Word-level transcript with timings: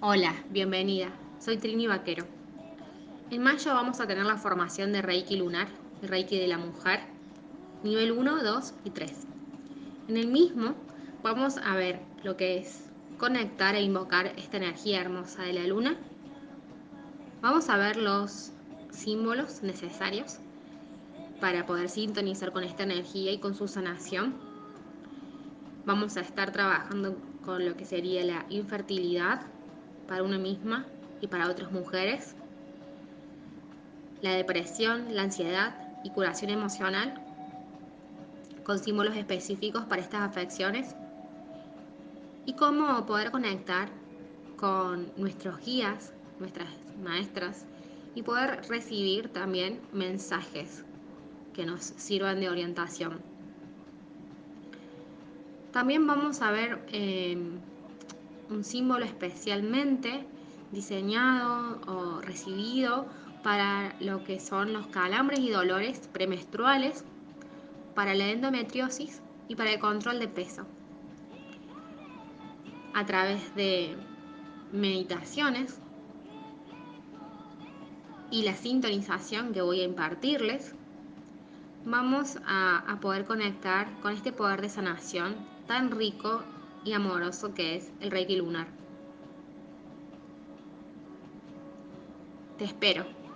Hola, 0.00 0.32
bienvenida. 0.50 1.08
Soy 1.40 1.56
Trini 1.56 1.88
Vaquero. 1.88 2.24
En 3.30 3.42
mayo 3.42 3.74
vamos 3.74 3.98
a 3.98 4.06
tener 4.06 4.24
la 4.24 4.36
formación 4.36 4.92
de 4.92 5.02
Reiki 5.02 5.36
lunar, 5.36 5.66
Reiki 6.02 6.38
de 6.38 6.46
la 6.46 6.56
mujer, 6.56 7.00
nivel 7.82 8.12
1, 8.12 8.44
2 8.44 8.74
y 8.84 8.90
3. 8.90 9.12
En 10.06 10.16
el 10.16 10.28
mismo 10.28 10.76
vamos 11.24 11.56
a 11.58 11.74
ver 11.74 11.98
lo 12.22 12.36
que 12.36 12.58
es 12.58 12.84
conectar 13.18 13.74
e 13.74 13.82
invocar 13.82 14.26
esta 14.36 14.58
energía 14.58 15.00
hermosa 15.00 15.42
de 15.42 15.54
la 15.54 15.66
luna. 15.66 15.96
Vamos 17.42 17.68
a 17.68 17.76
ver 17.76 17.96
los 17.96 18.52
símbolos 18.92 19.64
necesarios 19.64 20.38
para 21.40 21.66
poder 21.66 21.88
sintonizar 21.88 22.52
con 22.52 22.62
esta 22.62 22.84
energía 22.84 23.32
y 23.32 23.38
con 23.38 23.56
su 23.56 23.66
sanación. 23.66 24.36
Vamos 25.84 26.16
a 26.16 26.20
estar 26.20 26.52
trabajando 26.52 27.16
con 27.44 27.64
lo 27.64 27.76
que 27.76 27.84
sería 27.84 28.24
la 28.24 28.46
infertilidad 28.48 29.40
para 30.08 30.22
una 30.22 30.38
misma 30.38 30.86
y 31.20 31.28
para 31.28 31.48
otras 31.48 31.70
mujeres, 31.70 32.34
la 34.22 34.32
depresión, 34.32 35.14
la 35.14 35.22
ansiedad 35.22 35.76
y 36.02 36.10
curación 36.10 36.50
emocional 36.50 37.22
con 38.64 38.78
símbolos 38.78 39.16
específicos 39.16 39.84
para 39.84 40.02
estas 40.02 40.22
afecciones 40.22 40.96
y 42.46 42.54
cómo 42.54 43.06
poder 43.06 43.30
conectar 43.30 43.90
con 44.56 45.12
nuestros 45.16 45.64
guías, 45.64 46.12
nuestras 46.40 46.68
maestras 47.02 47.66
y 48.14 48.22
poder 48.22 48.62
recibir 48.68 49.28
también 49.28 49.80
mensajes 49.92 50.84
que 51.52 51.66
nos 51.66 51.82
sirvan 51.82 52.40
de 52.40 52.48
orientación. 52.48 53.20
También 55.72 56.06
vamos 56.06 56.40
a 56.42 56.50
ver 56.50 56.84
eh, 56.92 57.36
un 58.50 58.64
símbolo 58.64 59.04
especialmente 59.04 60.26
diseñado 60.72 61.80
o 61.86 62.20
recibido 62.20 63.06
para 63.42 63.94
lo 64.00 64.24
que 64.24 64.40
son 64.40 64.72
los 64.72 64.86
calambres 64.88 65.40
y 65.40 65.50
dolores 65.50 66.08
premenstruales, 66.12 67.04
para 67.94 68.14
la 68.14 68.28
endometriosis 68.28 69.22
y 69.48 69.56
para 69.56 69.72
el 69.72 69.80
control 69.80 70.18
de 70.18 70.28
peso. 70.28 70.66
A 72.94 73.06
través 73.06 73.54
de 73.54 73.96
meditaciones 74.72 75.80
y 78.30 78.42
la 78.42 78.54
sintonización 78.54 79.52
que 79.52 79.62
voy 79.62 79.80
a 79.80 79.84
impartirles, 79.84 80.74
vamos 81.84 82.38
a, 82.44 82.78
a, 82.78 83.00
poder 83.00 83.24
conectar 83.24 83.98
con 84.00 84.12
este 84.12 84.32
poder 84.32 84.60
de 84.60 84.68
sanación 84.68 85.36
tan 85.66 85.90
rico 85.90 86.42
y 86.88 86.94
amoroso 86.94 87.52
que 87.52 87.76
es 87.76 87.92
el 88.00 88.10
Reiki 88.10 88.36
lunar. 88.36 88.66
Te 92.56 92.64
espero. 92.64 93.27